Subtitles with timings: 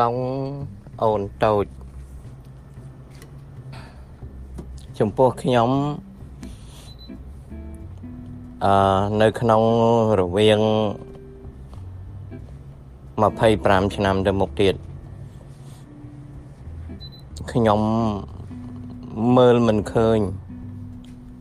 [0.00, 0.16] ឡុង
[1.02, 1.66] អូនតូច
[4.98, 5.70] ចំពោះខ្ញុំ
[8.64, 8.74] អឺ
[9.20, 9.62] នៅក្នុង
[10.20, 10.60] រវាង
[13.08, 14.74] 25ឆ្នាំទៅមុខទៀត
[17.52, 17.80] ខ្ញុំ
[19.36, 20.18] មើលមិនឃើញ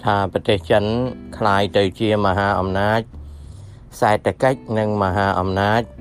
[0.04, 0.84] ថាប្រទេសចិន
[1.38, 3.02] คล้ายទៅជាមហាអំណាច
[4.00, 6.01] សេដ្ឋកិច្ចនិងមហាអំណាចអ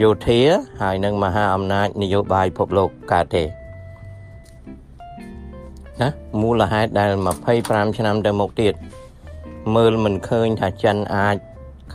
[0.00, 0.40] យោធា
[0.82, 3.44] ហើយនិងមហាអំណាចនយោបាយពិភពលោកកើតទេ
[6.00, 6.08] ណា
[6.40, 7.10] មូលហេតុដែល
[7.54, 8.74] 25ឆ្នាំទៅមុខទៀត
[9.74, 11.36] មើលមិនឃើញថាចិនអាច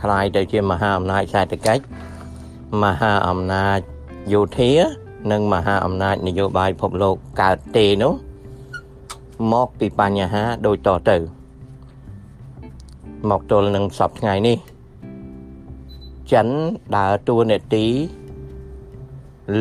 [0.00, 1.82] คล้ายទៅជាមហាអំណាចសេដ្ឋកិច្ច
[2.82, 3.78] មហាអំណាច
[4.32, 4.72] យោធា
[5.32, 8.14] និងមហាអំណាចនយោបាយពិភពលោកកើតទេនោះ
[9.52, 11.16] មកពីបញ្ហាដូចតទៅ
[13.30, 14.56] មកទល់នឹងសពថ្ងៃនេះ
[16.31, 16.47] ចិន
[16.95, 17.85] ដើរតួនាទី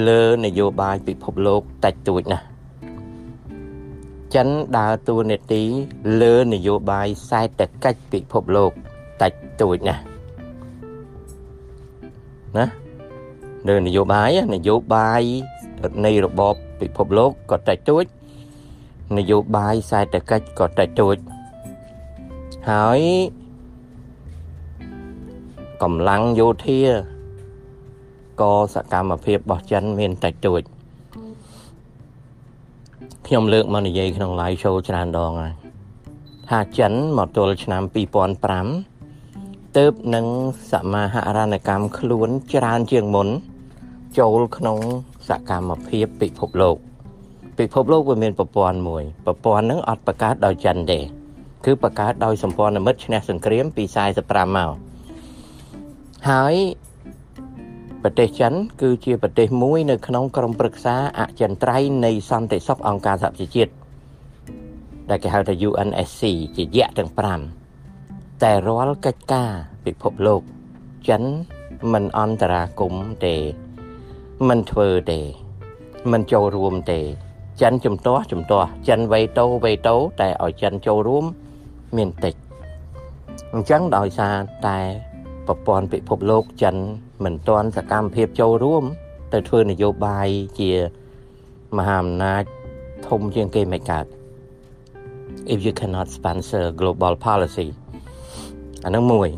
[0.08, 2.44] លើនយោបាយពិភពលោកតិចតួចណាស់
[4.34, 5.62] ចិនដើរតួនាទី
[6.20, 8.72] លើនយោបាយសេដ្ឋកិច្ចពិភពលោក
[9.22, 10.02] តិចតួចណាស់
[12.56, 12.66] ណា
[13.68, 15.22] លើនយោបាយនយោបាយ
[16.04, 18.04] នៃរបបពិភពលោកក៏តិចតួច
[19.18, 21.16] នយោបាយសេដ្ឋកិច្ចក៏តិចតួច
[22.70, 23.00] ហើយ
[25.82, 26.80] កម្លាំងយោធា
[28.40, 30.62] ក៏សកម្មភាពរបស់ចិនមានតិចតួច
[33.26, 35.54] ខ្ញុំលើកមកនិយាយក្នុង live show ច្រើនដងហើយ
[36.48, 37.82] ថាចិនមកទល់ឆ្នាំ
[39.00, 40.26] 2005ទៅនឹង
[40.72, 43.28] សមាហរណកម្មខ្លួនច្រើនជាងមុន
[44.18, 44.78] ចូលក្នុង
[45.28, 46.76] សកម្មភាពពិភពលោក
[47.58, 50.98] ពិភពលោកវាមានប្រព័ន្ធមួយប្រព័ន្ធហ្នឹងអត់បង្កើតដោយចិនទេ
[51.64, 53.84] គឺបង្កើតដោយសម្ព័ន្ធមិត្តឈ្នះសង្គ្រាមពី
[54.20, 54.91] 45មក
[56.30, 56.54] ហើយ
[58.02, 58.52] ប្រទេសចិន
[58.82, 63.72] គឺជាប្រទេសមួយនៅក្នុងក្រុមប្រឹក្សាអចិន្ត្រៃយ៍នៃសន្តិសុខអង្គការសហប្រជាជាតិ
[65.10, 66.22] ដែលគេហៅថា UNSC
[66.56, 67.10] ជាយៈទាំង
[67.76, 69.50] 5តែរាល់កិច្ចការ
[69.84, 70.42] ពិភពលោក
[71.08, 71.22] ចិន
[71.92, 73.34] មិនអន្តរាគមទេ
[74.48, 75.20] មិនធ្វើទេ
[76.12, 77.00] មិនចូលរួមទេ
[77.62, 81.24] ចិនជំទាស់ជំទាស់ចិនវេតោវេតោតែឲ្យចិនចូលរួម
[81.96, 82.34] មានតិច
[83.54, 84.36] អញ្ចឹងដោយសារ
[84.66, 84.78] តែ
[85.46, 86.76] ប្រព័ន្ធពិភពលោកចិន
[87.24, 88.84] មិនទាន់សកម្មភាពចូលរួម
[89.32, 90.28] ទៅធ្វើនយោបាយ
[90.60, 90.70] ជា
[91.76, 92.42] មហាអំណាច
[93.08, 94.06] ធំជាងគេមិនកើត
[95.52, 97.66] if you cannot sponsor global policy
[98.84, 99.28] អានឹងមួយ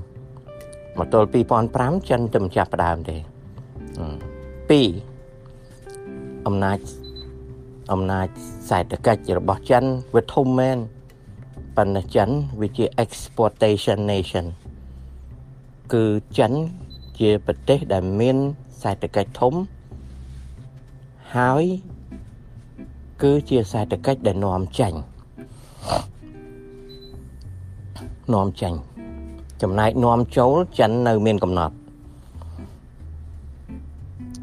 [0.99, 1.29] មកទល់
[1.69, 3.21] 2005ចិនទៅចាប់ផ្ដើមទេ2
[6.47, 6.79] អំណាច
[7.93, 8.27] អំណាច
[8.69, 9.85] សេដ្ឋកិច្ចរបស់ចិន
[10.15, 10.79] វាធំមែន
[11.77, 12.29] ប៉ុន្តែចិន
[12.61, 14.47] វាជា exportation nation
[15.93, 16.05] គឺ
[16.39, 16.53] ចិន
[17.19, 18.37] ជាប្រទេសដែលមាន
[18.83, 19.55] សេដ្ឋកិច្ចធំ
[21.37, 21.65] ហើយ
[23.23, 24.93] គឺជាសេដ្ឋកិច្ចដែលនាំចេញ
[28.35, 28.73] នាំចេញ
[29.63, 31.75] ចំណែកនាំចូលចិននៅមានកំណត់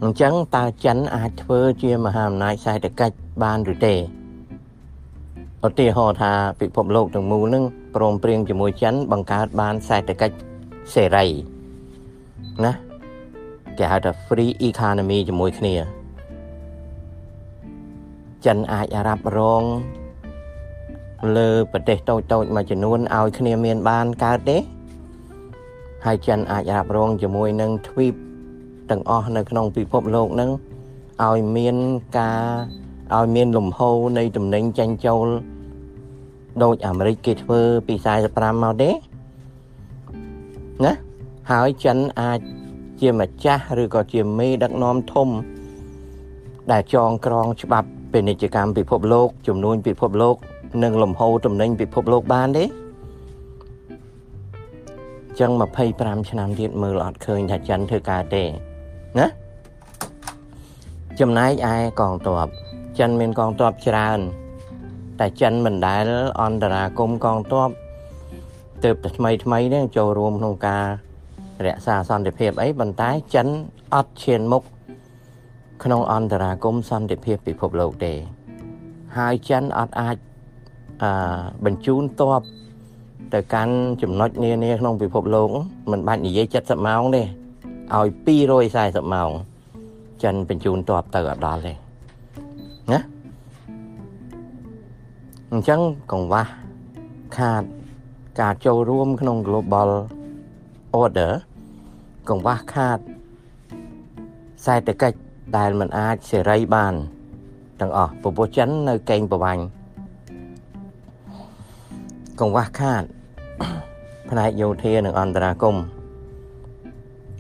[0.04, 3.96] អញ្ចឹងតើចិនអាចធ្វើជាមហាអំណាចសេដ្ឋកិច្ចបានឬទេ
[5.66, 7.64] ឧទាហរណ៍ថាពិភពលោកទាំងមូលនឹង
[7.96, 10.51] ព្រមព្រៀងជាមួយចិនបង្កើតបានសេដ្ឋកិច្ច
[10.94, 11.28] សេរី
[12.64, 12.72] ណា
[13.78, 15.76] គេហៅថា free economy ជាមួយគ្នា
[18.46, 19.64] ចិនអាចរ៉ាប់រង
[21.38, 24.58] លើប្រទេសតូចតូចមួយចំនួនឲ្យគ្នាមានបានកើតទេ
[26.06, 28.14] ហើយចិនអាចរ៉ាប់រងជាមួយនឹងទ្វីប
[28.90, 30.50] ទាំងអស់នៅក្នុងពិភពលោកនឹង
[31.24, 31.76] ឲ្យមាន
[32.18, 32.42] ការ
[33.16, 35.28] ឲ្យមានលំហូរនៃតំណែងចាញ់ចូល
[36.64, 37.96] ដូចអាមេរិកគេធ្វើពី
[38.30, 38.90] 45មកទេ
[40.86, 40.94] ណា
[41.52, 42.40] ហើយចិនអាច
[43.02, 45.30] ជាម្ចាស់ឬក៏ជាមេដឹកនាំធំ
[46.72, 50.36] ដែលចងក្រងច្បាប់ពាណិជ្ជកម្មពិភពលោកចំនួនពិភពលោក
[50.84, 52.66] និងលំហូរតំណែងពិភពលោកបានទេ
[55.40, 55.52] ចឹង
[55.92, 58.44] 25ឆ្នាំទៀតមើលអត់ឃើញថាចិនធ្វើការទេ
[59.20, 59.28] ណា
[61.20, 62.48] ចំណែកឯកងទ័ព
[63.00, 64.20] ចិនមានកងទ័ពច្រើន
[65.20, 66.08] តែចិនមិនដែល
[66.42, 67.70] អន្តរាគមកងទ័ព
[68.86, 70.86] ទៅតែថ្មីថ្មីនេះចូលរួមក្នុងការ
[71.66, 73.48] រក្សាសន្តិភាពអីប៉ុន្តែចិន
[73.94, 74.64] អត់ឈានមុខ
[75.84, 78.14] ក្នុងអន្តរាគមសន្តិភាពពិភពលោកទេ
[79.18, 80.16] ហើយចិនអត់អាច
[81.04, 81.12] អឺ
[81.66, 82.42] បញ្ជូនទ័ព
[83.34, 85.50] ទៅកាន់ចំណុចនានាក្នុងពិភពលោក
[85.92, 88.08] មិនបាច់និយាយ70ម៉ោងទេឲ្យ
[88.68, 89.30] 240ម៉ោង
[90.24, 91.74] ចិនបញ្ជូនទ័ពទៅអត់ដល់ទេ
[92.92, 93.00] ណា
[95.52, 95.80] អញ្ចឹង
[96.12, 96.46] កង្វះ
[97.38, 97.64] ខាត
[98.40, 99.90] ការចូលរួមក្នុង global
[101.02, 101.32] order
[102.30, 103.00] កង្វះខាត
[104.66, 105.18] សេដ្ឋកិច្ច
[105.58, 106.94] ដែលมันអាចសេរីបាន
[107.80, 109.64] ទាំងអស់ពពុះចិននៅកេងប្រវាញ់
[112.40, 113.04] កង្វះខាត
[114.30, 115.76] ផ្នែកយោធានិងអន្តរាគម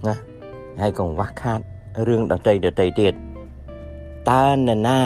[0.07, 0.15] ណា
[0.81, 1.59] ហើយកង្វះខាត
[2.07, 3.13] រឿងដតីដតីទៀត
[4.31, 4.99] តើនរណា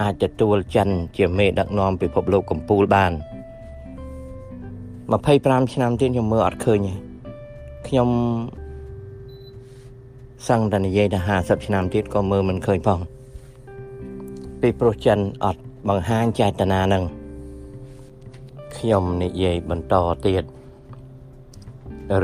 [0.00, 3.12] អាចទទួលចិនជាមេដឹកនាំពិភពលោកកម្ពុជាបាន
[5.06, 6.92] 25ឆ្នាំទៀតខ្ញុំមើលអត់ឃើញទេ
[7.88, 8.08] ខ្ញុំ
[10.48, 13.00] សឹងតែនិយាយថា50ឆ្នាំទៀតក៏មើលមិនឃើញផង
[14.60, 17.02] ពីព្រោះចិនអត់បង្ហាញចេតនានឹង
[18.76, 19.94] ខ្ញុំនិយាយបន្ត
[20.26, 20.44] ទៀត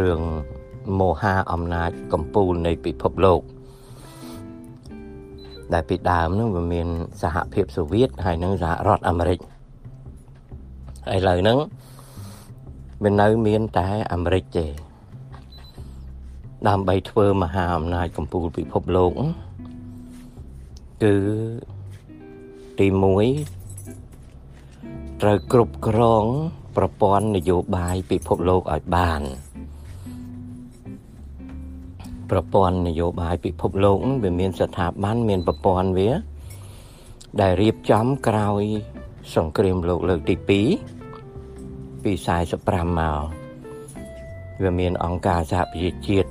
[0.00, 0.20] រឿង
[0.98, 3.40] មោហាអំណាចកម្ពុជានៃពិភពលោក
[5.72, 6.88] ដែលពីដើមនោះវាមាន
[7.22, 9.38] សហភាពសូវៀតហើយនិងសហរដ្ឋអាមេរិក
[11.14, 11.58] ឥឡូវហ្នឹង
[13.04, 14.66] វានៅមានតែអាមេរិកទេ
[16.68, 19.12] ដើម្បីធ្វើមហាអំណាចកម្ពុជាពិភពលោក
[21.02, 21.14] គឺ
[22.78, 22.86] ទី
[23.84, 26.24] 1ត្រូវគ្រប់គ្រង
[26.76, 29.22] ប្រព័ន្ធនយោបាយពិភពលោកឲ្យបាន
[32.30, 36.10] ប្រព័ន្ធនយោបាយពិភពលោកវាមានស្ថាប័នមានប្រព័ន្ធវា
[37.40, 38.62] ដែលរៀបចំក្រោយ
[39.34, 41.01] សង្គ្រាមលោកលើកទី2
[42.04, 42.12] ពី
[42.56, 43.22] 45មក
[44.62, 46.30] វាមានអង្គការសហប្រជាជាតិ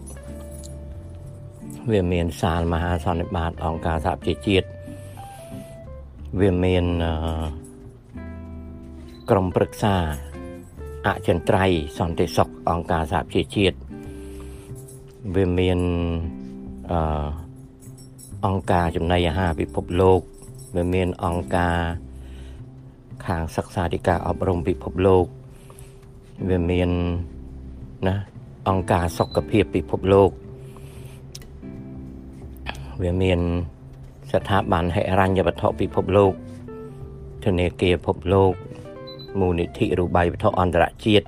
[1.91, 4.67] វាមានសាលមហាសន្និបាតអង្គការសហប្រជាជាតិ
[6.39, 6.85] វាមាន
[9.29, 9.95] ក្រុមប្រឹក្សា
[11.07, 13.77] អចិន្ត្រៃយ៍សន្តិសុខអង្គការសហប្រជាជាតិ
[15.35, 15.79] វាមាន
[16.91, 17.27] អឺ
[18.45, 20.21] អង្គការចំណីអាហារពិភពលោក
[20.75, 21.77] វាមានអង្គការ
[23.25, 25.25] ខាងសិក្សាធិការអប់រំពិភពលោក
[26.49, 26.89] វាមាន
[28.07, 28.15] ណា
[28.69, 30.31] អង្គការសុខភាពពិភពលោក
[33.03, 33.39] វាមាន
[34.31, 36.33] ស្ថាប័នហិរញ្ញវត្ថុពិភពលោក
[37.45, 38.53] ធនាគារពិភពលោក
[39.39, 41.25] មូលនិធិរូបិយវត្ថុអន្តរជាតិ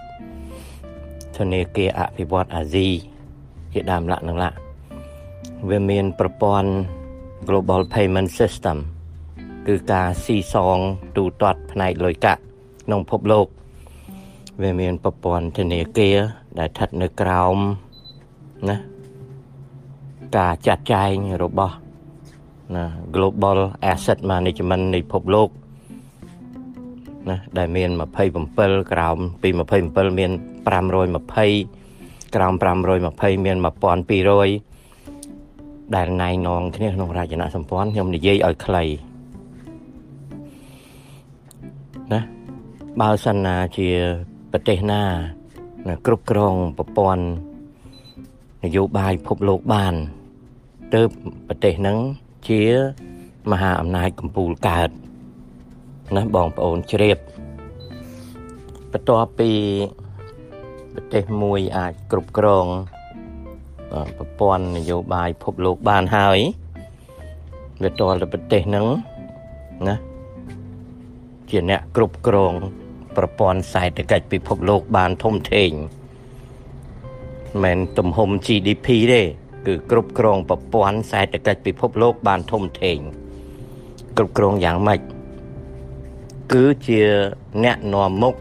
[1.37, 2.87] ធនាគារអភិវឌ្ឍអាស៊ី
[3.73, 4.53] ជាដើមលក្ខណៈ
[5.69, 6.69] វាមានប្រព័ន្ធ
[7.47, 8.77] Global Payment System
[9.67, 10.77] គឺការស៊ីសង
[11.17, 12.41] ទូទាត់ផ្នែកលុយកាក់
[12.85, 13.47] ក្នុងពិភពលោក
[14.61, 16.17] វាមានប្រព័ន្ធធនាគារ
[16.59, 17.57] ដែលស្ថិតនៅក្រោម
[18.69, 18.77] ណា
[20.37, 21.75] ការចាត់ចែងរបស់
[22.75, 22.83] ណា
[23.15, 23.59] Global
[23.91, 25.49] Asset Management នៃពិភពលោក
[27.29, 27.89] ណាដែលមាន
[28.39, 29.49] 27ក្រោមពី
[29.83, 30.31] 27មាន
[31.33, 32.53] 520ក្រោម
[32.99, 33.65] 520មាន1200
[35.95, 38.83] ដែលណៃនងគ្នាក្នុងរចនាសម្ព័ន្ធខ្ញុំនិយាយឲ្យខ្លី
[42.13, 42.19] ណា
[43.01, 43.89] បើសិនណាជា
[44.55, 45.03] ប្រទេសណា
[45.87, 47.25] ណាគ្រប់គ្រងប្រព័ន្ធ
[48.63, 49.93] នយោបាយពិភពលោកបាន
[50.93, 51.09] ទើប
[51.47, 51.97] ប្រទេសហ្នឹង
[52.47, 52.61] ជា
[53.51, 54.89] មហាអំណាចកម្ពុជាកើត
[56.15, 57.17] ណាបងប្អូនជ្រាប
[58.91, 59.51] បន្ទាប់ពី
[60.93, 62.65] ប្រទេសមួយអាចគ្រប់គ្រង
[64.17, 66.39] ប្រព័ន្ធនយោបាយពិភពលោកបានហើយ
[67.83, 68.85] វាតលទៅប្រទេសហ្នឹង
[69.87, 69.95] ណា
[71.49, 72.53] ជាអ្នកគ្រប់គ្រង
[73.17, 75.71] ប្រព័ន្ធសេដ្ឋកិច្ចពិភពលោកបានធំធេង
[77.63, 79.21] មិនទំហំ GDP ទេ
[79.67, 82.97] គឺគ្រប់គ្រងប្រព័ន្ធសេដ្ឋកិច្ចពិភពលោកបានធំធេង
[84.17, 84.99] គ្រប់គ្រងយ៉ាងម៉េច
[86.53, 87.01] គឺជា
[87.63, 88.35] អ្នកនាំមុខ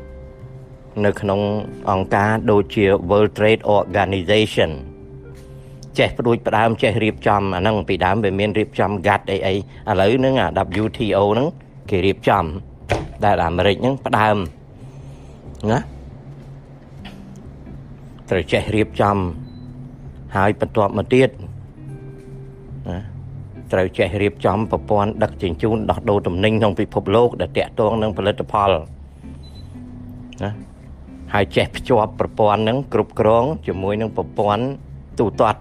[1.05, 1.41] នៅក្នុង
[1.91, 4.71] អង្គការដូចជា World Trade Organization
[5.99, 9.59] ចេះផ្ដួចផ្ដើមចេះរៀបចំអាហ្នឹងពីដើមវាមានរៀបចំ GATT អីអីឥ
[10.00, 10.49] ឡូវហ្នឹងអា
[10.85, 11.49] WTO ហ្នឹង
[11.91, 12.45] គេរៀបចំ
[13.25, 14.37] ដែលអាមេរិកហ្នឹងផ្ដើម
[15.71, 15.78] ណា
[18.31, 19.16] ត្រូវចេះរៀបចំ
[20.37, 21.28] ហើយបន្ទាប់មកទៀត
[22.88, 22.99] ណា
[23.73, 28.71] ត្រូវចេះរៀបចំប្រព័ន្ធដឹកជញ្ជូនដោះដូរទំនិញក្នុងពិភពលោក ដែលតាក់ទងនឹងផលិតផល
[30.42, 30.50] ណា
[31.35, 34.64] ហើយចេះភ្ជាប់ប្រព័ន្ធហ្នឹងគ្រប់គ្រង ជាមួយនឹងប្រព័ន្ធ
[35.19, 35.61] ទូទាត់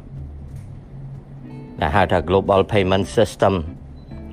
[1.82, 3.54] ដែលហៅថា Global Payment System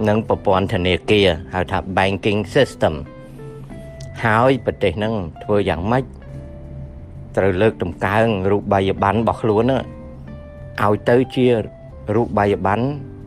[0.08, 2.94] និងប្រព័ន្ធធនាគារហៅថា Banking System
[4.23, 6.03] ហើយប្រទេសហ្នឹងធ្វើយ៉ាងម៉េច
[7.37, 9.81] ត្រូវលើកតម្កើងរូបបាយប័ណ្ណរបស់ខ្លួនហ្នឹង
[10.81, 11.47] ឲ្យទៅជា
[12.15, 12.85] រូបបាយប័ណ្ណ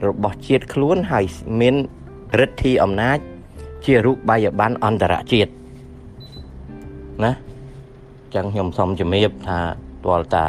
[0.09, 1.25] របស់ជាតិខ្លួនហើយ
[1.61, 1.75] មាន
[2.41, 3.19] រិទ្ធិអំណាច
[3.85, 5.51] ជារូបបាយប័ណ្ណអន្តរជាតិ
[7.25, 7.33] ណា
[8.35, 9.59] ចឹងខ្ញុំសូមជំរាបថា
[10.05, 10.45] ទាល់តា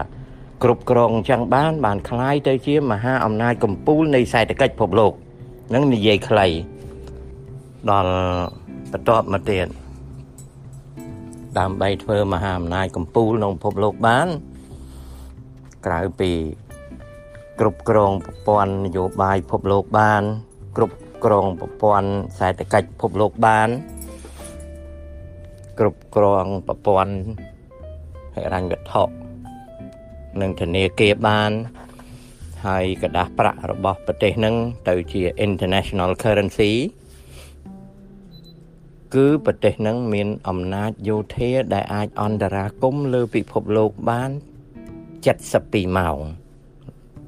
[0.63, 5.13] គ្រប់គ្រងអញ្ចឹងបាន បានคล้ายទៅជាមហាអំណាចកម្ពុជានៃសេដ្ឋកិច្ចពិភពលោក
[5.73, 6.47] នឹងនិយាយខ្លី
[7.89, 8.11] ដល់
[8.91, 9.67] បន្ទាប់មកទៀត
[11.58, 14.28] ដើម្បីធ្វើមហាអំណាចកំពូលក្នុងពិភពលោកបាន
[15.86, 16.30] ក្រៅពី
[17.60, 20.22] គ្រប់គ្រងប្រព័ន្ធនយោបាយពិភពលោកបាន
[20.76, 23.68] គ្រប់គ្រងប្រព័ន្ធសេដ្ឋកិច្ចពិភពលោកបាន
[25.78, 27.14] គ្រប់គ្រងប្រព័ន្ធ
[28.34, 29.02] ហិរញ្ញវត្ថុ
[30.40, 31.50] និងធនាគារបាន
[32.66, 34.54] ហើយកដាស់ប្រាក់របស់ប្រទេសនឹង
[34.88, 36.72] ទៅជា international currency
[39.14, 44.30] គឺប្រទេសនឹងមានអំណាចយោធាដែលអាចអន្តរាគមលើពិភពលោកបាន
[45.12, 46.18] 72ម៉ោង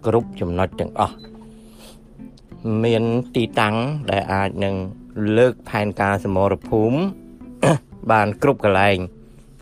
[0.07, 1.17] គ្រប់ចំណុចទាំងអស់
[2.85, 3.77] មានទីតាំង
[4.11, 4.75] ដែលអាចនឹង
[5.37, 6.99] លើកផែនការសមរភូមិ
[8.13, 8.99] បានគ្រប់កន្លែង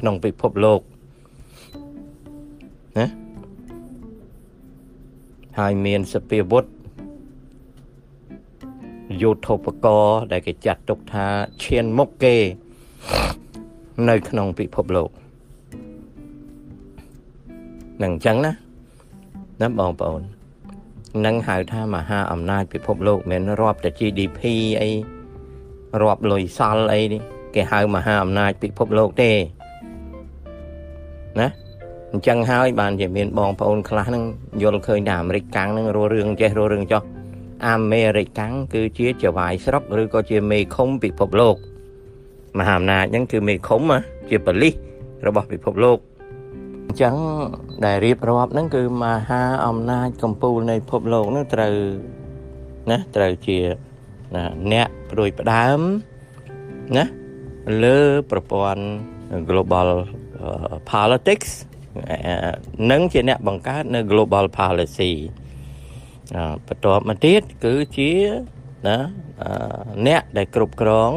[0.00, 0.80] ក្នុងពិភពលោក
[2.98, 3.06] ណា
[5.58, 6.64] ហើយមានសពាវុធ
[9.22, 11.26] យុទ្ធោបករណ៍ដែលគេចាត់ទុកថា
[11.64, 12.36] ឈានមុខគេ
[14.08, 15.10] នៅក្នុងពិភពលោក
[18.02, 18.52] នឹងអញ្ចឹងណា
[19.60, 20.22] ណាបងប្អូន
[21.26, 24.40] នឹងហៅថាមហាអំណាចពិភពលោកមិនរាប់តែ GDP
[24.82, 24.90] អី
[26.02, 27.22] រាប់លុយសល់អីនេះ
[27.54, 29.30] គេហៅមហាអំណាចពិភពលោកទេ
[31.40, 31.48] ណា
[32.12, 34.24] អញ្ចឹងហើយបានជាមានបងប្អូនខ្លះនឹង
[34.62, 37.02] យល់ឃើញថាអាមេរិកកាំងនឹងរស់រឿងចេះរស់រឿងចោះ
[37.68, 41.56] អាមេរិកកាំងគឺជាចវាយស្រុកឬក៏ជាមេឃុំពិភពលោក
[42.58, 43.82] មហាអំណាចហ្នឹងគឺមេឃុំ
[44.30, 44.74] ជាបលិស
[45.26, 45.98] របស់ពិភពលោក
[46.86, 47.14] អញ្ចឹង
[47.84, 51.74] ដែលរៀបរាប់ហ្នឹងគឺមហាអំណាចកម្ពុជានៃពិភពលោកហ្នឹងត្រូវ
[52.90, 53.58] ណាត្រូវជា
[54.72, 55.80] អ្នកព្រួយផ្ដើម
[56.96, 57.04] ណា
[57.84, 57.98] លើ
[58.30, 58.84] ប្រព័ន្ធ
[59.48, 59.88] global
[60.90, 61.50] politics
[62.90, 65.12] និងជាអ្នកបង្កើតនៅ global policy
[66.66, 68.10] បន្ទាប់មកទៀតគឺជា
[68.86, 68.96] ណា
[70.06, 71.12] អ្នកដែលគ្រប់គ្រង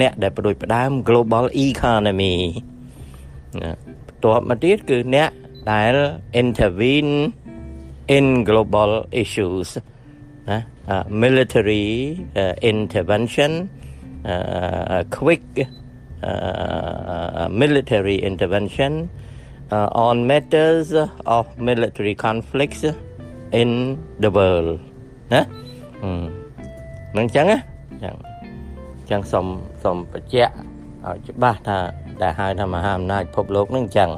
[0.00, 2.36] អ្នកដែលបដិបដើម global economy
[4.06, 5.30] បន្ទាប់មកទៀតគឺអ្នក
[5.72, 5.94] ដែល
[6.42, 7.14] intervene
[8.16, 8.90] in global
[9.22, 9.68] issues
[10.50, 10.58] ណា
[11.24, 11.86] military
[12.42, 13.52] uh, intervention
[14.32, 15.46] uh, quick
[16.22, 18.92] uh, military intervention
[19.70, 20.88] uh, on matters
[21.36, 22.84] of military conflicts
[23.60, 23.70] in
[24.22, 24.70] the world
[25.34, 25.42] ណា
[27.16, 27.58] នឹងអញ្ចឹងណា
[28.02, 28.14] ចឹង
[29.10, 29.46] ចឹងសូម
[29.82, 30.52] សូមបញ្ជាក់
[31.04, 31.78] ឲ្យច្បាស់ថា
[32.22, 34.10] ដែលហៅថាមហាអំណាចពិភពលោកនឹងអញ្ចឹង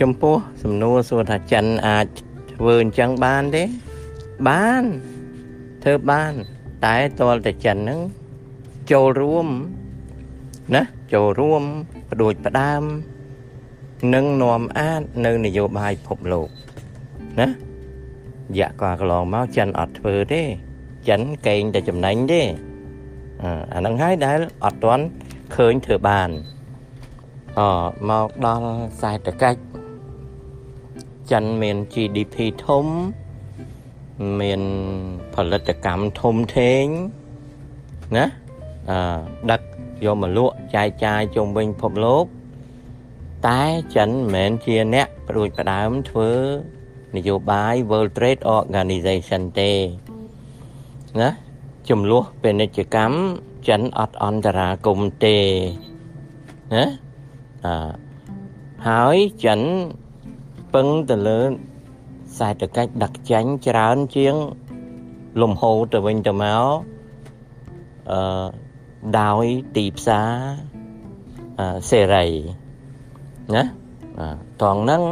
[0.00, 2.06] ចំពោះសំណួរសួរថាចិនអាច
[2.52, 3.64] ធ្វើអញ្ចឹងបានទេ
[4.48, 4.84] បាន
[5.82, 6.32] ធ្វើបាន
[6.84, 8.00] តែតលតែចិនហ្នឹង
[8.92, 9.48] ចូលរួម
[10.74, 11.62] ណាចូលរួម
[12.08, 12.82] បដួចផ្ដើម
[14.14, 16.48] និងនាំអាចនៅនយោបាយពិភពលោក
[17.40, 17.50] ណារ
[18.58, 20.42] យៈកាលកន្លងមកចិនអត់ធ្វើទេ
[21.08, 22.42] ចិនកេងតែចំណេញទេ
[23.74, 25.04] អាហ្នឹងហើយដែលអត់ទាន់
[25.56, 26.30] ឃើញធ្វើបាន
[27.58, 27.60] អ
[28.10, 28.68] មកដល់
[29.00, 29.60] សេដ្ឋកិច្ច
[31.32, 32.86] ចិនមាន GDP ធំ
[34.40, 34.62] មាន
[35.34, 36.84] ផលិតកម្មធំធេង
[38.16, 38.26] ណា
[38.90, 38.98] អឺ
[39.50, 39.60] ដឹក
[40.04, 42.24] យកមកលក់ចែកចាយជុំវិញពិភពលោក
[43.48, 43.62] តែ
[43.96, 46.30] ចិនមិនមែនជាអ្នកព្រួយផ្ដើមធ្វើ
[47.16, 49.72] នយោបាយ World Trade Organization ទេ
[51.20, 51.30] ណា
[51.88, 53.16] ចំនួនពាណិជ្ជកម្ម
[53.68, 55.38] ចិនអត់អន្តរាគមទេ
[56.74, 56.84] ណា
[57.64, 57.74] អឺ
[58.88, 59.60] ហើយចិន
[60.74, 61.40] ពឹងទៅលើ
[62.38, 64.34] សេដ្ឋកិច្ចដឹកចេញច្រើនជាង
[65.40, 66.64] លំហូរទៅវិញទៅមក
[68.12, 68.46] អឺ
[69.20, 69.44] ដោយ
[69.76, 70.30] ទីផ្សារ
[71.90, 72.26] សេរី
[73.54, 73.62] ណា
[74.62, 75.02] តងហ្នឹង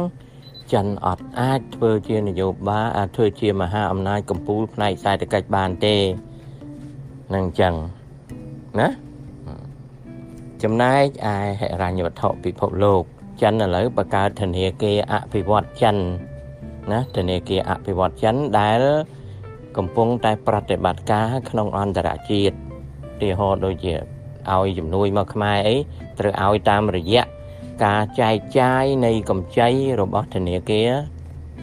[0.73, 5.95] ចិនអត់អាចធ្វើជានយោបាយអាចធ្វើជាមហាអំណាចកម្ពុជាផ្នែកសេដ្ឋកិច្ចបានទេ
[7.33, 7.73] នឹងអញ្ចឹង
[8.79, 8.87] ណា
[10.63, 13.03] ចំណែកឯហិរញ្ញវត្ថុពិភពលោក
[13.41, 15.97] ចិនឥឡូវបង្កើតធនាគារអភិវឌ្ឍចិន
[16.91, 18.81] ណាធនាគារអភិវឌ្ឍចិនដែល
[19.77, 22.55] កំពុងតែប្រតិបត្តិការក្នុងអន្តរជាតិ
[23.21, 23.93] ទីហោដូចជា
[24.51, 25.75] ឲ្យជំនួយមកខ្មែរអី
[26.19, 27.23] ត្រូវឲ្យតាមរយៈ
[27.83, 29.69] ការចែកចាយនៃកម្ចី
[30.01, 30.89] របស់ធនាគារ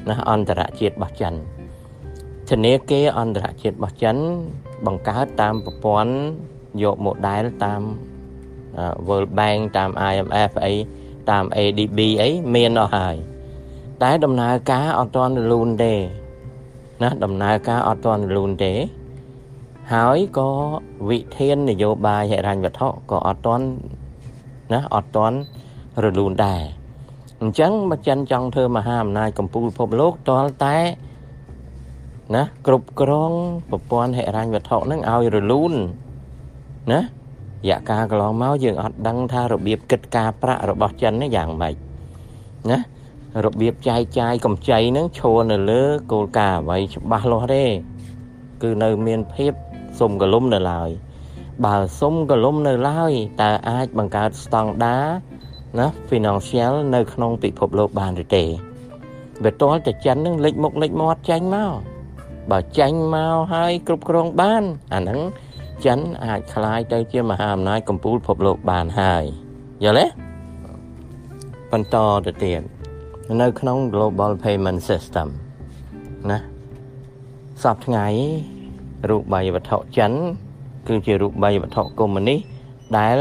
[0.09, 1.35] ណាអន្តរជាតិរបស់ចិន
[2.51, 4.17] ធនាគារអន្តរជាតិរបស់ចិន
[4.87, 6.13] បង្កើតតាមប្រព័ន្ធ
[6.83, 7.83] យក model តាម
[9.07, 10.75] World Bank តាម IMF អី
[11.31, 13.17] តាម ADB អីមានអស់ហើយ
[14.03, 15.95] តែដំណើរការអត់ទាន់រលូនទេ
[17.03, 18.73] ណាដំណើរការអត់ទាន់រលូនទេ
[19.95, 20.51] ហើយក៏
[21.09, 23.67] វិធាននយោបាយហិរញ្ញវត្ថុក៏អត់ទាន់
[24.73, 25.37] ណាអត់ទាន់
[26.05, 26.63] រលូនដែរ
[27.41, 30.77] អញ្ចឹងបើចិនចង់ធ្វើមហាអំណាចកម្ពុជាពិភពលោកតលតែ
[32.37, 33.33] ណាគ្រប់គ្រង
[33.71, 35.73] ប្រព័ន្ធហិរញ្ញវត្ថុនឹងឲ្យរលូន
[36.93, 37.05] ណារ
[37.69, 41.75] យៈកាលកន្លងមកយើងអត់ដឹងថារបៀបគិតការប្រាក់របស់ចិននេះយ៉ាងម៉េច
[42.71, 42.79] ណា
[43.45, 47.65] របៀបចែកចាយកម្ចីហ្នឹងឈរនៅលើគោលការណ៍អ្វីច្បាស់លាស់ទេ
[48.63, 49.53] គឺនៅមានភាព
[50.01, 50.91] សុំកលុំនៅឡើយ
[51.65, 53.13] បើសុំកលុំនៅឡើយ
[53.43, 54.99] តើអាចបង្កើតស្តង់ដា
[55.80, 58.44] ណា financial នៅក្នុងពិភពលោកបានឬទេ
[59.44, 61.74] វាតលតែចិននឹងលេចមុខលេចមាត់ចាញ់មក
[62.52, 65.20] បើចាញ់មកហើយគ្រប់គ្រងបានអាហ្នឹង
[65.86, 69.24] ចិនអាចคลายទៅជាមហាអំណាចកម្ពុជាពិភពលោកបានហើយ
[69.84, 70.06] យល់ទេ
[71.72, 72.62] បន្តទៅទៀត
[73.42, 75.28] នៅក្នុង global payment system
[76.32, 76.38] ណា
[77.64, 78.06] សពថ្ងៃ
[79.10, 80.12] រូបបាយវត្ថុចិន
[80.88, 82.40] គឺជារូបបាយវត្ថុកុម្មុយនីស
[82.98, 83.18] ដែល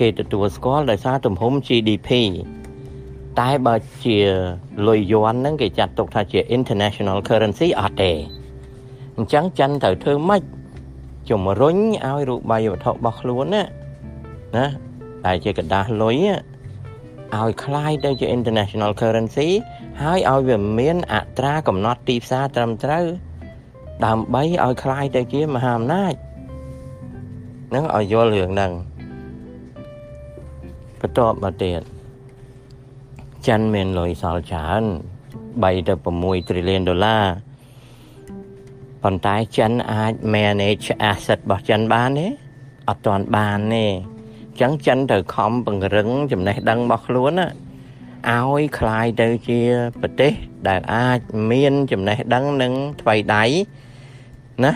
[0.00, 2.08] គេទទួលស្គាល់ដោយសារទំហំ GDP
[3.40, 3.74] តែបើ
[4.04, 4.18] ជា
[4.86, 8.12] លុយយួនហ្នឹងគេចាត់ទុកថាជា international currency អត់ទេ
[9.16, 10.42] អញ្ចឹងចិនត្រូវធ្វើម៉េច
[11.30, 13.62] ជំរុញឲ្យរូបបាយវត្ថុរបស់ខ្លួនណា
[14.56, 14.66] ណា
[15.26, 16.16] ដែលជាกระดาษលុយ
[17.36, 19.48] ឲ្យคล้ายទៅជា international currency
[20.02, 23.04] ហើយឲ្យវាមានអត្រាកំណត់ទីផ្សារត្រឹមត្រូវ
[24.06, 26.14] ដើម្បីឲ្យคล้ายទៅជាមហាអំណាច
[27.74, 28.72] នឹងឲ្យយល់រឿងហ្នឹង
[31.00, 31.80] បន្ទាប់មកទៀត
[33.46, 34.82] ចិនមានលុយសល់ច្រើន
[35.36, 37.24] 3ទៅ6 trillion ដុល្លារ
[39.02, 42.26] ប៉ុន្តែចិนអាច manage asset របស់ចិនបានទេ
[42.88, 47.48] អត់ទាន់បានទេអញ្ចឹងចិនត្រូវខំពង្រឹងចំណេះដឹងរបស់ខ្លួនណា
[48.30, 49.60] ឲ្យคลายទៅជា
[50.00, 50.32] ប្រទេស
[50.68, 51.18] ដែលអាច
[51.50, 53.44] មានចំណេះដឹងនិងថ្វីដៃ
[54.64, 54.72] ណា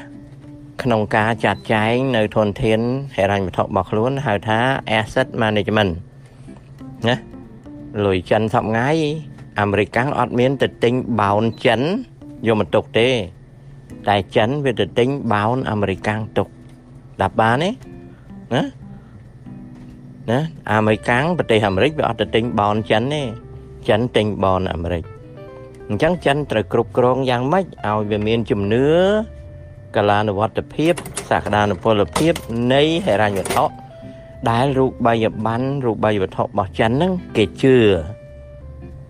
[0.82, 2.80] ក្នុងការចាត់ចែងនៅធនធាន
[3.16, 4.60] ហិរញ្ញវត្ថុរបស់ខ្លួនហៅថា
[5.00, 5.92] asset management
[7.07, 7.15] ណា
[8.05, 8.89] លុយចិនសពថ្ងៃ
[9.59, 11.81] អាមេរិកអត់មានទៅទិញបោនចិន
[12.47, 13.09] យកមកទុកទេ
[14.07, 16.47] តែចិនវាទៅទិញបោនអាមេរិកទុក
[17.21, 17.69] ដាក់បានទេ
[18.53, 18.63] ណា
[20.31, 20.39] ណា
[20.71, 23.21] អាមេរិកប្រទេសអាមេរិកវាអត់ទៅទិញបោនចិនទេ
[23.89, 25.03] ចិនទិញបោនអាមេរិក
[25.89, 28.85] អញ្ចឹងចិនត្រូវគ្រប់គ្រងយ៉ាងម៉េចឲ្យវាមានជំនឿ
[29.95, 30.93] កលានុវត្តភាព
[31.29, 32.33] សក្តានុពលភាព
[32.73, 33.65] នៃហិរញ្ញវត្ថុ
[34.50, 37.76] ដែលរូបបាយប័ណ្ណរូបបាយវត្ថុរបស់ចិនហ្នឹងគេជឿ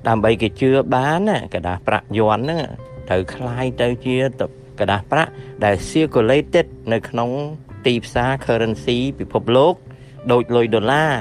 [0.08, 2.62] ដើម្បីគេជឿបានណាกระดาษប្រាក់យន់ហ្នឹង
[3.08, 4.16] ត្រូវคล้ายទៅជា
[4.78, 5.30] กระดาษប្រាក់
[5.64, 7.30] ដែល circulated នៅក្នុង
[7.86, 9.74] ទីផ្សារ currency ពិភពលោក
[10.32, 11.12] ដូចលុយដុល្លារ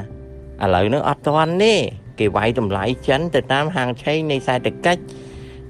[0.63, 1.75] ឥឡូវនេះអត់ទាន់ទេ
[2.19, 5.01] គេវាយតម្លៃចិនទៅតាមហាងឆេងនៃសេដ្ឋកិច្ច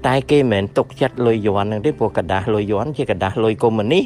[0.06, 4.04] តែគេមិនមែនទុកចិត្តលុយយន់ហ្នឹងទេព្រោះกระดาษលុយយន់ជាกระดาษលុយកុម្មុយនីស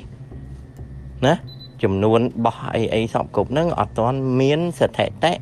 [1.26, 1.34] ណា
[1.83, 5.33] ចំនួនបោះអីអីសពគ្រប់ហ្នឹងអត់ទាន់មានស្ថិតិ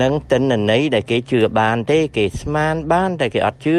[0.00, 3.78] និងទិន្នន័យដែលគេជឿបានទេ គេស្មានបានតែគេអត់ជឿ